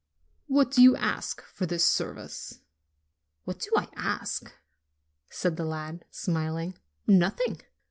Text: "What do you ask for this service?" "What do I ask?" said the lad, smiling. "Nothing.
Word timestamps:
"What 0.47 0.71
do 0.71 0.81
you 0.81 0.95
ask 0.95 1.43
for 1.43 1.67
this 1.67 1.85
service?" 1.85 2.61
"What 3.43 3.59
do 3.59 3.69
I 3.77 3.87
ask?" 3.95 4.51
said 5.29 5.57
the 5.57 5.63
lad, 5.65 6.05
smiling. 6.09 6.75
"Nothing. 7.05 7.61